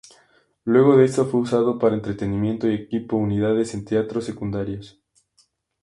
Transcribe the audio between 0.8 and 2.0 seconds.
de eso fue usado para